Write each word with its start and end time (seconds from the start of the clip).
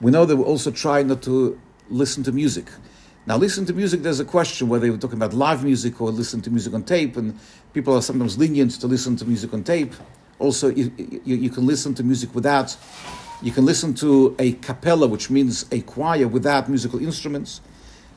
We 0.00 0.10
know 0.10 0.26
that 0.26 0.36
we 0.36 0.44
also 0.44 0.70
try 0.70 1.02
not 1.02 1.22
to 1.22 1.58
listen 1.88 2.22
to 2.24 2.32
music. 2.32 2.66
Now, 3.26 3.36
listen 3.38 3.64
to 3.66 3.72
music, 3.72 4.02
there's 4.02 4.20
a 4.20 4.24
question 4.24 4.68
whether 4.68 4.90
we're 4.90 4.98
talking 4.98 5.16
about 5.16 5.32
live 5.32 5.64
music 5.64 6.00
or 6.00 6.10
listen 6.10 6.42
to 6.42 6.50
music 6.50 6.74
on 6.74 6.84
tape, 6.84 7.16
and 7.16 7.38
people 7.72 7.96
are 7.96 8.02
sometimes 8.02 8.36
lenient 8.36 8.72
to 8.80 8.86
listen 8.86 9.16
to 9.16 9.24
music 9.24 9.54
on 9.54 9.64
tape. 9.64 9.94
Also, 10.38 10.68
you, 10.68 10.92
you, 11.24 11.36
you 11.36 11.50
can 11.50 11.66
listen 11.66 11.94
to 11.94 12.04
music 12.04 12.34
without, 12.34 12.76
you 13.42 13.50
can 13.50 13.64
listen 13.64 13.94
to 13.94 14.36
a 14.38 14.52
cappella, 14.52 15.06
which 15.06 15.30
means 15.30 15.64
a 15.72 15.80
choir 15.80 16.28
without 16.28 16.68
musical 16.68 17.02
instruments. 17.02 17.62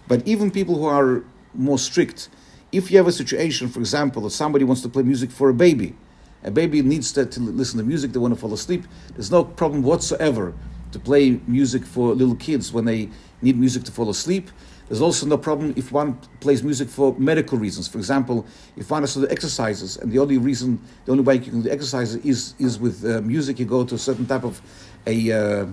But 0.07 0.27
even 0.27 0.51
people 0.51 0.75
who 0.75 0.85
are 0.85 1.23
more 1.53 1.79
strict, 1.79 2.27
if 2.73 2.91
you 2.91 2.97
have 2.97 3.07
a 3.07 3.11
situation, 3.11 3.69
for 3.69 3.79
example, 3.79 4.23
that 4.23 4.31
somebody 4.31 4.65
wants 4.65 4.81
to 4.81 4.89
play 4.89 5.03
music 5.03 5.31
for 5.31 5.49
a 5.49 5.53
baby, 5.53 5.95
a 6.43 6.51
baby 6.51 6.81
needs 6.81 7.13
to, 7.13 7.25
to 7.25 7.39
listen 7.39 7.79
to 7.79 7.85
music, 7.85 8.11
they 8.11 8.19
want 8.19 8.33
to 8.33 8.39
fall 8.39 8.53
asleep, 8.53 8.83
there's 9.13 9.31
no 9.31 9.45
problem 9.45 9.81
whatsoever 9.81 10.53
to 10.91 10.99
play 10.99 11.39
music 11.47 11.85
for 11.85 12.13
little 12.13 12.35
kids 12.35 12.73
when 12.73 12.85
they 12.85 13.09
need 13.41 13.57
music 13.57 13.83
to 13.83 13.91
fall 13.91 14.09
asleep. 14.09 14.49
There's 14.87 15.01
also 15.01 15.27
no 15.27 15.37
problem 15.37 15.73
if 15.77 15.91
one 15.91 16.19
plays 16.39 16.63
music 16.63 16.89
for 16.89 17.15
medical 17.19 17.59
reasons. 17.59 17.87
For 17.87 17.99
example, 17.99 18.45
if 18.75 18.89
one 18.89 19.03
has 19.03 19.13
to 19.13 19.21
do 19.21 19.27
exercises, 19.29 19.97
and 19.97 20.11
the 20.11 20.17
only 20.17 20.39
reason, 20.39 20.81
the 21.05 21.11
only 21.11 21.23
way 21.23 21.35
you 21.35 21.41
can 21.41 21.61
do 21.61 21.69
exercises 21.69 22.15
is 22.25 22.55
is 22.57 22.79
with 22.79 23.05
uh, 23.05 23.21
music. 23.21 23.59
You 23.59 23.65
go 23.65 23.85
to 23.85 23.95
a 23.95 23.99
certain 23.99 24.25
type 24.25 24.43
of 24.43 24.59
a 25.05 25.31
uh, 25.31 25.67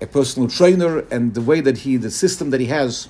a 0.00 0.06
personal 0.06 0.48
trainer, 0.48 1.00
and 1.10 1.34
the 1.34 1.42
way 1.42 1.60
that 1.60 1.78
he, 1.78 1.98
the 1.98 2.10
system 2.10 2.50
that 2.50 2.60
he 2.60 2.66
has, 2.66 3.08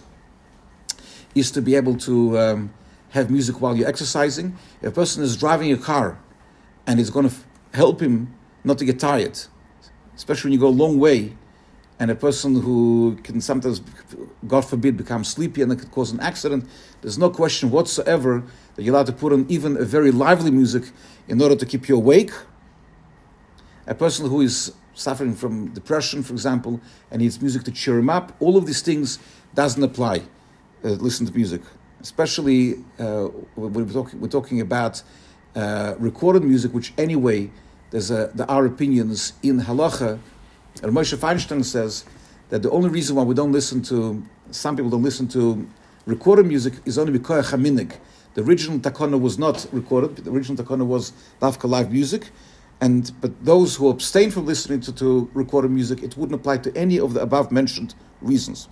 is 1.37 1.52
to 1.52 1.62
be 1.62 1.77
able 1.77 1.96
to 1.98 2.37
um, 2.37 2.74
have 3.10 3.30
music 3.30 3.60
while 3.60 3.77
you're 3.77 3.88
exercising. 3.88 4.57
If 4.82 4.88
a 4.88 4.91
person 4.91 5.23
is 5.23 5.37
driving 5.37 5.71
a 5.73 5.79
car, 5.79 6.18
and 6.84 6.98
it's 6.98 7.10
going 7.10 7.29
to 7.29 7.34
f- 7.34 7.46
help 7.73 8.01
him 8.01 8.34
not 8.65 8.79
to 8.79 8.84
get 8.84 8.98
tired, 8.98 9.38
especially 10.16 10.48
when 10.48 10.52
you 10.55 10.59
go 10.59 10.68
a 10.68 10.79
long 10.84 10.98
way 10.98 11.37
and 11.98 12.11
a 12.11 12.15
person 12.15 12.61
who 12.61 13.19
can 13.23 13.41
sometimes, 13.41 13.80
God 14.47 14.62
forbid, 14.62 14.97
become 14.97 15.23
sleepy 15.23 15.62
and 15.62 15.73
it 15.73 15.79
could 15.79 15.93
cause 15.93 16.11
an 16.11 16.21
accident, 16.21 16.68
there's 17.02 17.18
no 17.18 17.30
question 17.30 17.71
whatsoever 17.71 18.43
that 18.74 18.82
you're 18.82 18.95
allowed 18.95 19.07
to 19.07 19.13
put 19.13 19.32
on 19.32 19.46
even 19.49 19.77
a 19.77 19.85
very 19.85 20.10
lively 20.10 20.51
music 20.51 20.91
in 21.29 21.41
order 21.41 21.55
to 21.55 21.65
keep 21.65 21.88
you 21.88 21.96
awake. 21.96 22.33
A 23.87 23.95
person 23.95 24.29
who 24.29 24.41
is 24.41 24.73
suffering 24.95 25.35
from 25.35 25.68
depression, 25.68 26.23
for 26.23 26.33
example, 26.33 26.80
and 27.10 27.21
needs 27.23 27.41
music 27.41 27.63
to 27.65 27.71
cheer 27.71 27.99
him 27.99 28.11
up, 28.11 28.33
all 28.40 28.57
of 28.57 28.66
these 28.66 28.83
things 28.83 29.18
doesn't 29.55 29.83
apply. 29.83 30.23
Uh, 30.85 30.88
listen 30.90 31.27
to 31.27 31.33
music, 31.33 31.63
especially 32.01 32.74
uh, 32.99 33.29
we're 33.57 33.85
talking, 33.85 34.21
we're 34.21 34.29
talking 34.29 34.61
about 34.61 35.02
uh, 35.55 35.95
recorded 35.99 36.43
music, 36.43 36.74
which 36.74 36.93
anyway, 36.99 37.51
there's 37.90 38.11
a, 38.11 38.30
there 38.35 38.51
are 38.51 38.66
opinions 38.66 39.35
in 39.43 39.61
halacha 39.61 40.18
and 40.85 40.93
Moshe 40.93 41.16
Feinstein 41.16 41.65
says 41.65 42.04
that 42.51 42.63
the 42.63 42.71
only 42.71 42.90
reason 42.90 43.16
why 43.16 43.23
we 43.23 43.35
don't 43.35 43.52
listen 43.52 43.80
to, 43.85 44.23
some 44.51 44.77
people 44.77 44.90
don't 44.90 45.02
listen 45.02 45.27
to 45.29 45.66
recorded 46.04 46.46
music 46.46 46.74
is 46.85 46.99
only 46.99 47.13
because 47.13 47.51
Chaminig. 47.51 47.96
The 48.35 48.43
original 48.43 48.79
takana 48.79 49.18
was 49.18 49.38
not 49.38 49.66
recorded. 49.73 50.16
The 50.16 50.30
original 50.30 50.62
takana 50.62 50.85
was 50.85 51.15
live 51.40 51.90
music, 51.90 52.30
and 52.82 53.10
but 53.23 53.32
those 53.43 53.77
who 53.77 53.88
abstain 53.88 54.30
from 54.30 54.45
listening 54.45 54.80
to, 54.80 54.93
to 54.96 55.30
recorded 55.32 55.71
music, 55.71 56.02
it 56.02 56.18
wouldn't 56.18 56.38
apply 56.38 56.59
to 56.59 56.77
any 56.77 57.01
of 57.01 57.15
the 57.15 57.23
above 57.23 57.51
mentioned 57.51 57.95
reasons. 58.21 58.68